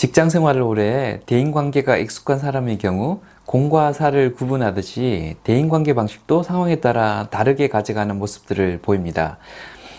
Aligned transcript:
직장 0.00 0.30
생활을 0.30 0.62
오래 0.62 1.20
대인관계가 1.26 1.98
익숙한 1.98 2.38
사람의 2.38 2.78
경우 2.78 3.20
공과 3.44 3.92
사를 3.92 4.32
구분하듯이 4.32 5.36
대인관계 5.44 5.92
방식도 5.92 6.42
상황에 6.42 6.76
따라 6.76 7.28
다르게 7.30 7.68
가져가는 7.68 8.18
모습들을 8.18 8.78
보입니다. 8.80 9.36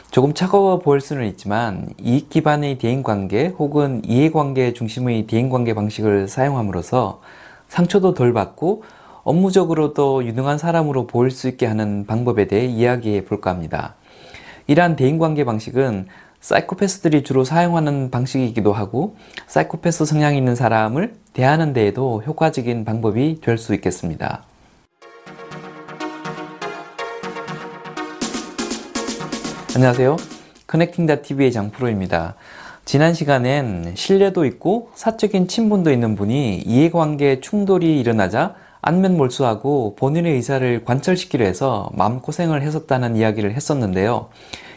조금 0.09 0.33
차가워 0.33 0.79
보일 0.79 1.01
수는 1.01 1.27
있지만 1.27 1.89
이익 2.01 2.31
기반의 2.31 2.79
대인관계 2.79 3.53
혹은 3.59 4.01
이해관계 4.03 4.73
중심의 4.73 5.27
대인관계 5.27 5.75
방식을 5.75 6.27
사용함으로써 6.27 7.21
상처도 7.67 8.15
덜 8.15 8.33
받고 8.33 8.81
업무적으로도 9.21 10.25
유능한 10.25 10.57
사람으로 10.57 11.05
보일 11.05 11.29
수 11.29 11.47
있게 11.47 11.67
하는 11.67 12.07
방법에 12.07 12.47
대해 12.47 12.65
이야기해 12.65 13.25
볼까 13.25 13.51
합니다. 13.51 13.93
이러한 14.65 14.95
대인관계 14.95 15.43
방식은 15.43 16.07
사이코패스들이 16.41 17.23
주로 17.23 17.43
사용하는 17.43 18.09
방식이기도 18.09 18.73
하고 18.73 19.15
사이코패스 19.47 20.05
성향이 20.05 20.37
있는 20.37 20.55
사람을 20.55 21.13
대하는 21.33 21.71
데에도 21.71 22.21
효과적인 22.25 22.83
방법이 22.83 23.39
될 23.41 23.57
수 23.57 23.73
있겠습니다. 23.75 24.43
안녕하세요. 29.75 30.17
커넥팅다TV의 30.67 31.51
장프로입니다. 31.51 32.35
지난 32.85 33.13
시간엔 33.13 33.93
신뢰도 33.95 34.45
있고 34.45 34.89
사적인 34.95 35.47
친분도 35.47 35.91
있는 35.91 36.15
분이 36.15 36.63
이해관계 36.65 37.39
충돌이 37.39 37.99
일어나자 37.99 38.55
안면 38.81 39.15
몰수하고 39.15 39.95
본인의 39.95 40.33
의사를 40.33 40.83
관철시키려 40.83 41.45
해서 41.45 41.91
마음고생을 41.93 42.63
했었다는 42.63 43.15
이야기를 43.15 43.53
했었는데요. 43.53 44.29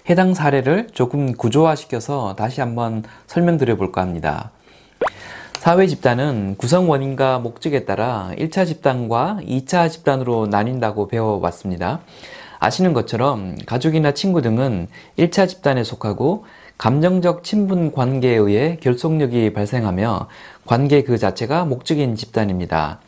해당 0.09 0.35
사례를 0.35 0.89
조금 0.93 1.33
구조화시켜서 1.33 2.35
다시 2.37 2.61
한번 2.61 3.05
설명드려 3.27 3.77
볼까 3.77 4.03
합니다. 4.03 4.51
사회 5.61 5.87
집단은 5.87 6.57
구성 6.59 6.91
원인과 6.91 7.39
목적에 7.39 7.87
따라 7.87 8.31
1차 8.37 8.67
집단과 8.67 9.39
2차 9.41 9.91
집단으로 9.91 10.47
나뉜다고 10.47 11.09
배워왔습니다. 11.09 12.01
아시는 12.59 12.93
것처럼 12.93 13.57
가족이나 13.65 14.13
친구 14.13 14.43
등은 14.43 14.89
1차 15.19 15.49
집단에 15.49 15.83
속하고 15.83 16.45
감정적 16.77 17.43
친분 17.43 17.91
관계에 17.91 18.37
의해 18.37 18.77
결속력이 18.83 19.55
발생하며 19.55 20.29
관계 20.67 21.03
그 21.03 21.17
자체가 21.17 21.65
목적인 21.65 22.15
집단입니다. 22.15 23.01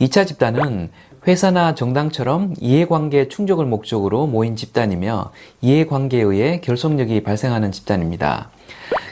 2차 0.00 0.24
집단은 0.24 0.90
회사나 1.26 1.74
정당처럼 1.74 2.54
이해관계 2.60 3.28
충족을 3.28 3.66
목적으로 3.66 4.26
모인 4.26 4.56
집단이며 4.56 5.32
이해관계에 5.60 6.22
의해 6.22 6.60
결속력이 6.60 7.22
발생하는 7.22 7.72
집단입니다. 7.72 8.50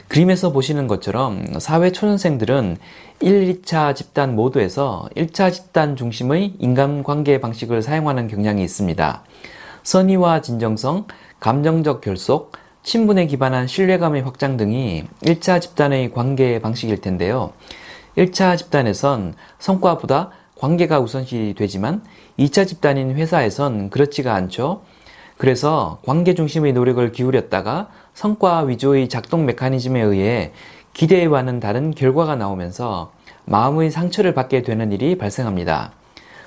그림에서 0.07 0.51
보시는 0.51 0.87
것처럼 0.87 1.59
사회 1.59 1.91
초년생들은 1.91 2.77
1, 3.19 3.61
2차 3.61 3.95
집단 3.95 4.35
모두에서 4.35 5.09
1차 5.15 5.51
집단 5.51 5.95
중심의 5.95 6.53
인간관계 6.59 7.41
방식을 7.41 7.81
사용하는 7.81 8.27
경향이 8.27 8.63
있습니다. 8.63 9.23
선의와 9.83 10.41
진정성, 10.41 11.07
감정적 11.39 12.01
결속, 12.01 12.53
친분에 12.83 13.27
기반한 13.27 13.67
신뢰감의 13.67 14.21
확장 14.21 14.55
등이 14.55 15.03
1차 15.23 15.59
집단의 15.59 16.13
관계 16.13 16.59
방식일 16.59 17.01
텐데요. 17.01 17.51
1차 18.17 18.57
집단에선 18.57 19.33
성과보다 19.59 20.31
관계가 20.59 20.99
우선시 20.99 21.55
되지만 21.57 22.03
2차 22.39 22.67
집단인 22.67 23.15
회사에선 23.15 23.89
그렇지가 23.89 24.33
않죠. 24.33 24.81
그래서 25.37 25.99
관계 26.05 26.33
중심의 26.33 26.73
노력을 26.73 27.11
기울였다가 27.11 27.89
성과 28.13 28.61
위주의 28.61 29.07
작동 29.07 29.45
메커니즘에 29.45 30.01
의해 30.01 30.51
기대와는 30.93 31.59
다른 31.59 31.91
결과가 31.93 32.35
나오면서 32.35 33.11
마음의 33.45 33.91
상처를 33.91 34.33
받게 34.33 34.63
되는 34.63 34.91
일이 34.91 35.17
발생합니다. 35.17 35.91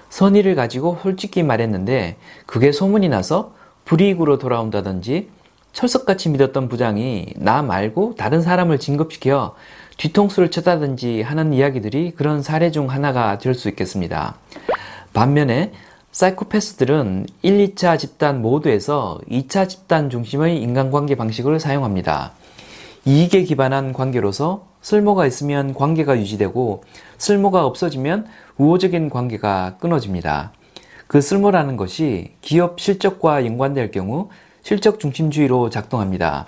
선의를 0.08 0.56
가지고 0.56 0.98
솔직히 1.02 1.42
말했는데 1.45 2.17
그게 2.47 2.72
소문이 2.72 3.08
나서 3.08 3.52
불이익으로 3.85 4.39
돌아온다든지 4.39 5.30
철석같이 5.73 6.29
믿었던 6.31 6.69
부장이 6.69 7.35
나 7.36 7.63
말고 7.63 8.14
다른 8.17 8.42
사람을 8.42 8.79
진급시켜 8.79 9.55
뒤통수를 9.97 10.51
쳤다든지 10.51 11.23
하는 11.23 11.53
이야기들이 11.53 12.13
그런 12.13 12.42
사례 12.42 12.70
중 12.70 12.91
하나가 12.91 13.39
될 13.39 13.55
수 13.55 13.69
있겠습니다. 13.69 14.36
반면에 15.13 15.73
사이코패스들은 16.13 17.27
1, 17.42 17.75
2차 17.75 17.98
집단 17.98 18.42
모두에서 18.42 19.20
2차 19.30 19.69
집단 19.69 20.11
중심의 20.11 20.61
인간관계 20.63 21.14
방식을 21.14 21.61
사용합니다. 21.61 22.33
이익에 23.05 23.45
기반한 23.45 23.92
관계로서 23.92 24.67
쓸모가 24.83 25.27
있으면 25.27 25.75
관계가 25.75 26.19
유지되고 26.19 26.85
쓸모가 27.19 27.67
없어지면 27.67 28.27
우호적인 28.57 29.11
관계가 29.11 29.77
끊어집니다. 29.79 30.53
그 31.07 31.20
쓸모라는 31.20 31.77
것이 31.77 32.33
기업 32.41 32.80
실적과 32.80 33.45
연관될 33.45 33.91
경우 33.91 34.30
실적 34.63 35.01
중심주의로 35.01 35.71
작동합니다. 35.71 36.47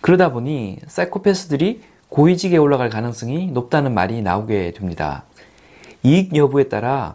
그러다 0.00 0.32
보니 0.32 0.78
사이코패스들이 0.86 1.82
고위직에 2.08 2.56
올라갈 2.56 2.90
가능성이 2.90 3.48
높다는 3.48 3.94
말이 3.94 4.22
나오게 4.22 4.72
됩니다. 4.72 5.24
이익 6.02 6.36
여부에 6.36 6.68
따라 6.68 7.14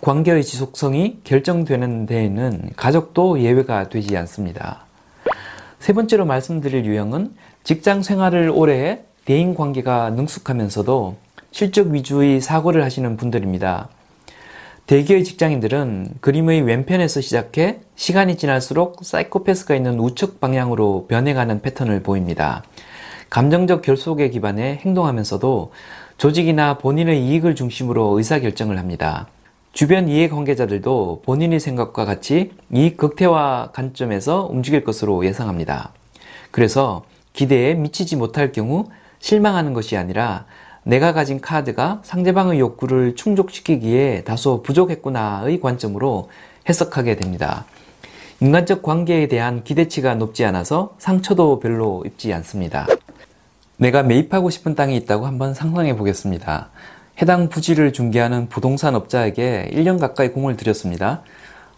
관계의 0.00 0.42
지속성이 0.42 1.20
결정되는 1.24 2.06
데에는 2.06 2.70
가족도 2.76 3.40
예외가 3.40 3.88
되지 3.88 4.16
않습니다. 4.16 4.86
세 5.78 5.92
번째로 5.92 6.24
말씀드릴 6.24 6.84
유형은 6.84 7.34
직장 7.62 8.02
생활을 8.02 8.50
오래 8.50 8.72
해 8.80 9.00
대인 9.24 9.54
관계가 9.54 10.10
능숙하면서도 10.10 11.16
실적 11.50 11.88
위주의 11.88 12.40
사고를 12.40 12.82
하시는 12.82 13.16
분들입니다. 13.16 13.88
대기의 14.86 15.24
직장인들은 15.24 16.16
그림의 16.20 16.60
왼편에서 16.62 17.22
시작해 17.22 17.80
시간이 17.96 18.36
지날수록 18.36 18.98
사이코패스가 19.02 19.74
있는 19.74 19.98
우측 19.98 20.40
방향으로 20.40 21.06
변해가는 21.08 21.62
패턴을 21.62 22.02
보입니다. 22.02 22.62
감정적 23.30 23.80
결속에 23.80 24.28
기반해 24.28 24.80
행동하면서도 24.84 25.72
조직이나 26.18 26.76
본인의 26.76 27.24
이익을 27.26 27.54
중심으로 27.54 28.18
의사결정을 28.18 28.78
합니다. 28.78 29.28
주변 29.72 30.06
이해관계자들도 30.06 31.22
본인의 31.24 31.60
생각과 31.60 32.04
같이 32.04 32.52
이익 32.70 32.98
극대화 32.98 33.70
관점에서 33.72 34.46
움직일 34.50 34.84
것으로 34.84 35.24
예상합니다. 35.24 35.92
그래서 36.50 37.04
기대에 37.32 37.72
미치지 37.72 38.16
못할 38.16 38.52
경우 38.52 38.90
실망하는 39.18 39.72
것이 39.72 39.96
아니라 39.96 40.44
내가 40.84 41.12
가진 41.12 41.40
카드가 41.40 42.00
상대방의 42.04 42.60
욕구를 42.60 43.16
충족시키기에 43.16 44.22
다소 44.24 44.62
부족했구나의 44.62 45.60
관점으로 45.60 46.28
해석하게 46.68 47.16
됩니다. 47.16 47.64
인간적 48.40 48.82
관계에 48.82 49.26
대한 49.26 49.64
기대치가 49.64 50.14
높지 50.14 50.44
않아서 50.44 50.94
상처도 50.98 51.60
별로 51.60 52.02
입지 52.04 52.32
않습니다. 52.34 52.86
내가 53.78 54.02
매입하고 54.02 54.50
싶은 54.50 54.74
땅이 54.74 54.94
있다고 54.98 55.26
한번 55.26 55.54
상상해 55.54 55.96
보겠습니다. 55.96 56.68
해당 57.22 57.48
부지를 57.48 57.92
중개하는 57.92 58.48
부동산 58.48 58.94
업자에게 58.94 59.70
1년 59.72 59.98
가까이 59.98 60.28
공을 60.28 60.56
들였습니다. 60.56 61.22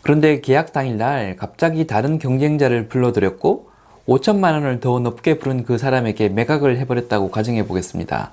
그런데 0.03 0.41
계약 0.41 0.73
당일날 0.73 1.37
갑자기 1.37 1.87
다른 1.87 2.19
경쟁자를 2.19 2.89
불러들였고 2.89 3.71
5천만 4.09 4.53
원을 4.53 4.81
더 4.81 4.99
높게 4.99 5.39
부른 5.39 5.65
그 5.65 5.79
사람에게 5.79 6.29
매각을 6.29 6.79
해버렸다고 6.79 7.31
가정해 7.31 7.67
보겠습니다. 7.67 8.33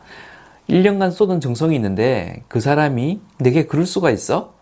1년간 0.70 1.12
쏟은 1.12 1.40
정성이 1.40 1.76
있는데 1.76 2.44
그 2.48 2.60
사람이 2.60 3.20
내게 3.38 3.66
그럴 3.66 3.86
수가 3.86 4.12
있어? 4.12 4.54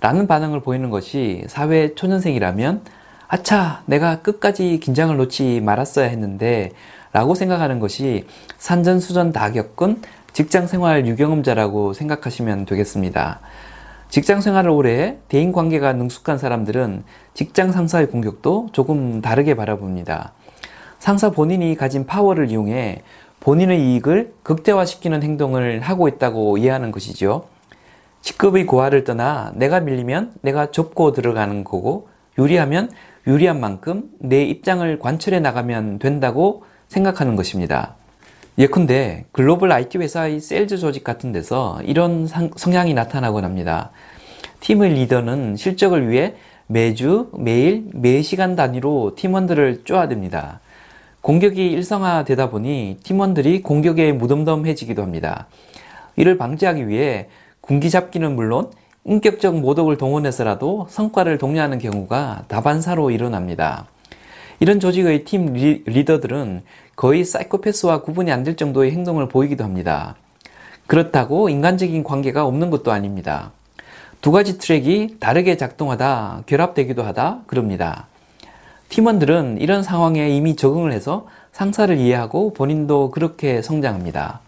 라는 0.00 0.26
반응을 0.26 0.60
보이는 0.60 0.90
것이 0.90 1.44
사회 1.48 1.94
초년생이라면 1.94 2.82
아차, 3.28 3.82
내가 3.86 4.22
끝까지 4.22 4.80
긴장을 4.80 5.16
놓지 5.16 5.60
말았어야 5.60 6.06
했는데 6.06 6.72
라고 7.12 7.34
생각하는 7.34 7.80
것이 7.80 8.26
산전수전 8.58 9.32
다 9.32 9.52
겪은 9.52 10.02
직장 10.32 10.66
생활 10.66 11.06
유경험자라고 11.06 11.92
생각하시면 11.92 12.66
되겠습니다. 12.66 13.40
직장 14.08 14.40
생활을 14.40 14.70
오래 14.70 15.18
대인 15.28 15.52
관계가 15.52 15.92
능숙한 15.92 16.38
사람들은 16.38 17.04
직장 17.34 17.72
상사의 17.72 18.08
공격도 18.08 18.70
조금 18.72 19.20
다르게 19.20 19.54
바라봅니다. 19.54 20.32
상사 20.98 21.30
본인이 21.30 21.76
가진 21.76 22.06
파워를 22.06 22.50
이용해 22.50 23.02
본인의 23.40 23.80
이익을 23.80 24.34
극대화시키는 24.42 25.22
행동을 25.22 25.80
하고 25.80 26.08
있다고 26.08 26.58
이해하는 26.58 26.92
것이죠. 26.92 27.46
직급의 28.20 28.66
고하를 28.66 29.04
떠나 29.04 29.52
내가 29.54 29.80
밀리면 29.80 30.34
내가 30.42 30.70
접고 30.70 31.12
들어가는 31.12 31.64
거고 31.64 32.08
유리하면 32.38 32.90
유리한 33.26 33.60
만큼 33.60 34.10
내 34.18 34.44
입장을 34.44 34.98
관철해 34.98 35.40
나가면 35.40 35.98
된다고 35.98 36.64
생각하는 36.88 37.36
것입니다. 37.36 37.94
예컨대 38.58 39.24
글로벌 39.32 39.72
IT 39.72 39.98
회사의 39.98 40.40
세일즈 40.40 40.76
조직 40.78 41.02
같은 41.02 41.32
데서 41.32 41.80
이런 41.84 42.26
성향이 42.26 42.92
나타나곤 42.92 43.44
합니다. 43.44 43.90
팀의 44.60 44.92
리더는 44.94 45.56
실적을 45.56 46.10
위해 46.10 46.34
매주, 46.66 47.30
매일, 47.36 47.88
매 47.94 48.20
시간 48.22 48.54
단위로 48.54 49.14
팀원들을 49.16 49.84
쪼아댑니다. 49.84 50.58
공격이 51.22 51.70
일상화되다 51.70 52.50
보니 52.50 52.98
팀원들이 53.02 53.62
공격에 53.62 54.12
무덤덤해지기도 54.12 55.02
합니다. 55.02 55.46
이를 56.16 56.38
방지하기 56.38 56.88
위해 56.88 57.28
군기 57.60 57.90
잡기는 57.90 58.34
물론 58.34 58.70
인격적 59.04 59.58
모독을 59.60 59.96
동원해서라도 59.96 60.86
성과를 60.90 61.38
독려하는 61.38 61.78
경우가 61.78 62.44
다반사로 62.48 63.10
일어납니다. 63.10 63.86
이런 64.60 64.78
조직의 64.80 65.24
팀 65.24 65.52
리더들은 65.54 66.62
거의 66.96 67.24
사이코패스와 67.24 68.02
구분이 68.02 68.30
안 68.30 68.44
될 68.44 68.56
정도의 68.56 68.92
행동을 68.92 69.28
보이기도 69.28 69.64
합니다. 69.64 70.16
그렇다고 70.86 71.48
인간적인 71.48 72.02
관계가 72.02 72.44
없는 72.44 72.68
것도 72.70 72.92
아닙니다. 72.92 73.52
두 74.20 74.32
가지 74.32 74.58
트랙이 74.58 75.16
다르게 75.18 75.56
작동하다 75.56 76.42
결합되기도 76.44 77.02
하다 77.02 77.42
그럽니다. 77.46 78.08
팀원들은 78.90 79.58
이런 79.60 79.84
상황에 79.84 80.28
이미 80.30 80.56
적응을 80.56 80.90
해서 80.90 81.28
상사를 81.52 81.96
이해하고 81.96 82.52
본인도 82.52 83.12
그렇게 83.12 83.62
성장합니다. 83.62 84.40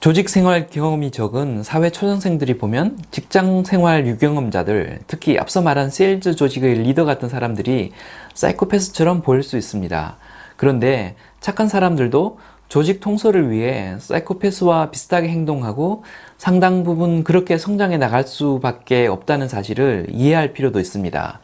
조직 0.00 0.30
생활 0.30 0.66
경험이 0.68 1.10
적은 1.10 1.62
사회 1.62 1.90
초년생들이 1.90 2.56
보면 2.56 2.98
직장 3.10 3.64
생활 3.64 4.06
유경험자들, 4.06 5.00
특히 5.06 5.38
앞서 5.38 5.60
말한 5.60 5.90
세일즈 5.90 6.36
조직의 6.36 6.76
리더 6.76 7.04
같은 7.04 7.28
사람들이 7.28 7.92
사이코패스처럼 8.32 9.20
보일 9.20 9.42
수 9.42 9.58
있습니다. 9.58 10.16
그런데 10.56 11.14
착한 11.40 11.68
사람들도 11.68 12.38
조직 12.70 13.00
통솔을 13.00 13.50
위해 13.50 13.96
사이코패스와 13.98 14.90
비슷하게 14.90 15.28
행동하고 15.28 16.04
상당 16.38 16.82
부분 16.82 17.24
그렇게 17.24 17.58
성장해 17.58 17.98
나갈 17.98 18.26
수밖에 18.26 19.06
없다는 19.06 19.48
사실을 19.48 20.06
이해할 20.08 20.54
필요도 20.54 20.80
있습니다. 20.80 21.40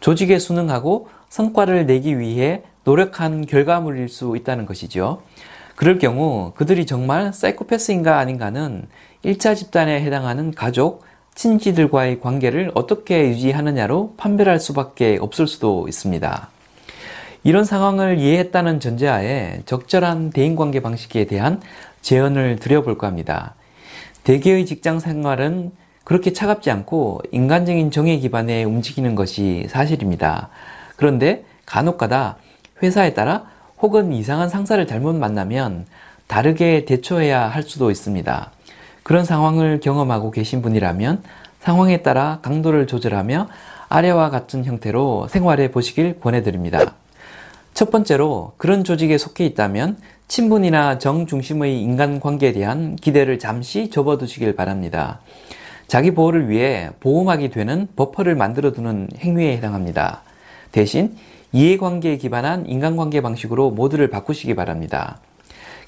조직에 0.00 0.38
순응하고 0.38 1.08
성과를 1.28 1.86
내기 1.86 2.18
위해 2.18 2.62
노력한 2.84 3.46
결과물일 3.46 4.08
수 4.08 4.36
있다는 4.36 4.66
것이죠. 4.66 5.22
그럴 5.76 5.98
경우 5.98 6.52
그들이 6.56 6.86
정말 6.86 7.32
사이코패스인가 7.32 8.18
아닌가는 8.18 8.86
1차 9.24 9.54
집단에 9.54 10.00
해당하는 10.00 10.52
가족, 10.52 11.04
친지들과의 11.34 12.18
관계를 12.20 12.72
어떻게 12.74 13.28
유지하느냐로 13.28 14.14
판별할 14.16 14.58
수밖에 14.58 15.18
없을 15.20 15.46
수도 15.46 15.86
있습니다. 15.86 16.48
이런 17.44 17.64
상황을 17.64 18.18
이해했다는 18.18 18.80
전제하에 18.80 19.62
적절한 19.64 20.30
대인관계 20.30 20.80
방식에 20.80 21.26
대한 21.26 21.60
제언을 22.02 22.56
드려볼까 22.56 23.06
합니다. 23.06 23.54
대개의 24.24 24.66
직장 24.66 24.98
생활은 24.98 25.70
그렇게 26.02 26.32
차갑지 26.32 26.70
않고 26.70 27.22
인간적인 27.30 27.90
정의 27.90 28.18
기반에 28.18 28.64
움직이는 28.64 29.14
것이 29.14 29.66
사실입니다. 29.68 30.48
그런데 30.98 31.44
간혹가다 31.64 32.36
회사에 32.82 33.14
따라 33.14 33.44
혹은 33.80 34.12
이상한 34.12 34.48
상사를 34.48 34.84
잘못 34.86 35.14
만나면 35.14 35.86
다르게 36.26 36.84
대처해야 36.84 37.46
할 37.48 37.62
수도 37.62 37.90
있습니다. 37.90 38.50
그런 39.04 39.24
상황을 39.24 39.80
경험하고 39.80 40.32
계신 40.32 40.60
분이라면 40.60 41.22
상황에 41.60 42.02
따라 42.02 42.40
강도를 42.42 42.88
조절하며 42.88 43.48
아래와 43.88 44.30
같은 44.30 44.64
형태로 44.64 45.28
생활해 45.28 45.70
보시길 45.70 46.18
권해드립니다. 46.20 46.94
첫 47.74 47.92
번째로 47.92 48.52
그런 48.56 48.82
조직에 48.82 49.18
속해 49.18 49.46
있다면 49.46 49.98
친분이나 50.26 50.98
정 50.98 51.26
중심의 51.26 51.80
인간관계에 51.80 52.52
대한 52.52 52.96
기대를 52.96 53.38
잠시 53.38 53.88
접어두시길 53.88 54.56
바랍니다. 54.56 55.20
자기 55.86 56.10
보호를 56.10 56.50
위해 56.50 56.90
보호막이 57.00 57.50
되는 57.50 57.86
버퍼를 57.94 58.34
만들어 58.34 58.72
두는 58.72 59.08
행위에 59.18 59.56
해당합니다. 59.56 60.22
대신 60.72 61.16
이해관계에 61.52 62.18
기반한 62.18 62.66
인간관계 62.66 63.20
방식으로 63.20 63.70
모두를 63.70 64.10
바꾸시기 64.10 64.54
바랍니다. 64.54 65.20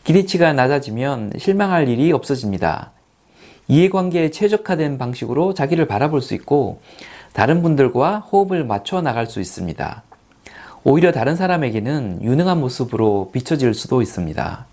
기대치가 0.04 0.52
낮아지면 0.52 1.32
실망할 1.38 1.88
일이 1.88 2.12
없어집니다. 2.12 2.92
이해관계에 3.68 4.30
최적화된 4.30 4.98
방식으로 4.98 5.54
자기를 5.54 5.86
바라볼 5.86 6.22
수 6.22 6.34
있고 6.34 6.80
다른 7.32 7.62
분들과 7.62 8.18
호흡을 8.18 8.64
맞춰 8.64 9.00
나갈 9.00 9.26
수 9.26 9.40
있습니다. 9.40 10.02
오히려 10.82 11.12
다른 11.12 11.36
사람에게는 11.36 12.20
유능한 12.22 12.58
모습으로 12.58 13.30
비춰질 13.32 13.74
수도 13.74 14.00
있습니다. 14.00 14.66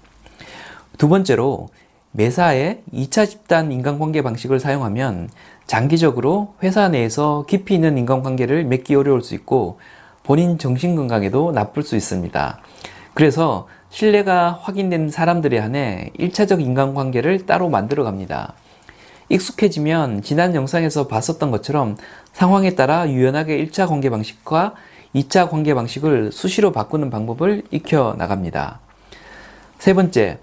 두 0.97 1.09
번째로 1.09 1.69
매사에 2.11 2.81
2차 2.93 3.29
집단 3.29 3.71
인간관계 3.71 4.23
방식을 4.23 4.59
사용하면 4.59 5.29
장기적으로 5.67 6.55
회사 6.63 6.87
내에서 6.87 7.45
깊이 7.47 7.75
있는 7.75 7.97
인간관계를 7.97 8.63
맺기 8.63 8.95
어려울 8.95 9.21
수 9.21 9.35
있고 9.35 9.79
본인 10.27 10.57
정신건강에도 10.57 11.53
나쁠 11.53 11.83
수 11.83 11.95
있습니다. 11.95 12.59
그래서 13.13 13.69
신뢰가 13.89 14.59
확인된 14.61 15.09
사람들에 15.09 15.57
한해 15.57 16.11
1차적 16.19 16.59
인간관계를 16.59 17.45
따로 17.45 17.69
만들어 17.69 18.03
갑니다. 18.03 18.53
익숙해지면 19.29 20.23
지난 20.23 20.53
영상에서 20.53 21.07
봤었던 21.07 21.49
것처럼 21.49 21.95
상황에 22.33 22.75
따라 22.75 23.09
유연하게 23.09 23.65
1차 23.65 23.87
관계 23.87 24.09
방식과 24.09 24.75
2차 25.15 25.49
관계 25.49 25.73
방식을 25.73 26.33
수시로 26.33 26.73
바꾸는 26.73 27.09
방법을 27.09 27.63
익혀 27.71 28.15
나갑니다. 28.17 28.81
세 29.79 29.93
번째, 29.93 30.39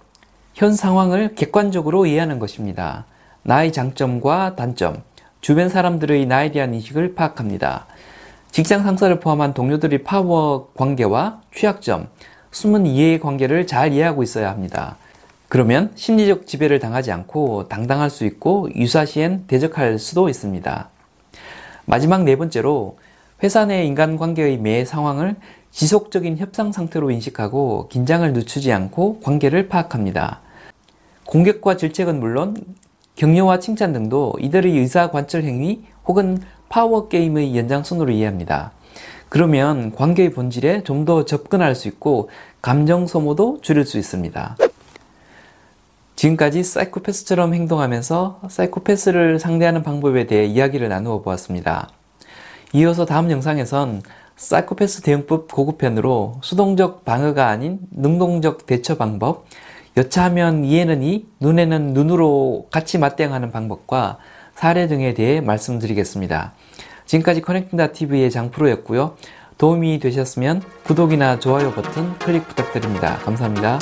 현 0.54 0.74
상황을 0.74 1.34
객관적으로 1.34 2.06
이해하는 2.06 2.38
것입니다. 2.38 3.04
나의 3.42 3.70
장점과 3.70 4.56
단점, 4.56 5.02
주변 5.42 5.68
사람들의 5.68 6.24
나에 6.24 6.52
대한 6.52 6.72
인식을 6.72 7.14
파악합니다. 7.14 7.86
직장 8.54 8.84
상사를 8.84 9.18
포함한 9.18 9.52
동료들의 9.52 10.04
파워 10.04 10.68
관계와 10.76 11.40
취약점, 11.52 12.06
숨은 12.52 12.86
이해의 12.86 13.18
관계를 13.18 13.66
잘 13.66 13.92
이해하고 13.92 14.22
있어야 14.22 14.48
합니다. 14.48 14.96
그러면 15.48 15.90
심리적 15.96 16.46
지배를 16.46 16.78
당하지 16.78 17.10
않고 17.10 17.66
당당할 17.66 18.10
수 18.10 18.24
있고 18.24 18.68
유사시엔 18.72 19.48
대적할 19.48 19.98
수도 19.98 20.28
있습니다. 20.28 20.88
마지막 21.84 22.22
네 22.22 22.36
번째로 22.36 22.96
회사 23.42 23.66
내 23.66 23.84
인간관계의 23.86 24.58
매 24.58 24.84
상황을 24.84 25.34
지속적인 25.72 26.38
협상 26.38 26.70
상태로 26.70 27.10
인식하고 27.10 27.88
긴장을 27.88 28.32
늦추지 28.34 28.70
않고 28.70 29.18
관계를 29.18 29.66
파악합니다. 29.66 30.42
공격과 31.26 31.76
질책은 31.76 32.20
물론 32.20 32.56
격려와 33.16 33.58
칭찬 33.58 33.92
등도 33.92 34.34
이들의 34.38 34.78
의사 34.78 35.10
관철 35.10 35.42
행위 35.42 35.82
혹은 36.06 36.38
파워 36.74 37.06
게임의 37.06 37.56
연장선으로 37.56 38.10
이해합니다. 38.10 38.72
그러면 39.28 39.94
관계의 39.94 40.32
본질에 40.32 40.82
좀 40.82 41.04
더 41.04 41.24
접근할 41.24 41.76
수 41.76 41.86
있고 41.86 42.30
감정 42.62 43.06
소모도 43.06 43.60
줄일 43.62 43.86
수 43.86 43.96
있습니다. 43.96 44.56
지금까지 46.16 46.64
사이코패스처럼 46.64 47.54
행동하면서 47.54 48.40
사이코패스를 48.48 49.38
상대하는 49.38 49.84
방법에 49.84 50.26
대해 50.26 50.46
이야기를 50.46 50.88
나누어 50.88 51.22
보았습니다. 51.22 51.90
이어서 52.72 53.04
다음 53.04 53.30
영상에선 53.30 54.02
사이코패스 54.34 55.02
대응법 55.02 55.52
고급편으로 55.52 56.38
수동적 56.42 57.04
방어가 57.04 57.46
아닌 57.50 57.78
능동적 57.92 58.66
대처 58.66 58.96
방법, 58.96 59.44
여차하면 59.96 60.64
이해는 60.64 61.04
이, 61.04 61.26
눈에는 61.38 61.92
눈으로 61.92 62.66
같이 62.72 62.98
맞대응하는 62.98 63.52
방법과 63.52 64.18
사례 64.54 64.86
등에 64.86 65.14
대해 65.14 65.40
말씀드리겠습니다. 65.40 66.52
지금까지 67.06 67.42
커넥팅다TV의 67.42 68.30
장프로였고요. 68.30 69.16
도움이 69.58 69.98
되셨으면 70.00 70.62
구독이나 70.84 71.38
좋아요 71.38 71.72
버튼 71.72 72.18
클릭 72.18 72.48
부탁드립니다. 72.48 73.18
감사합니다. 73.18 73.78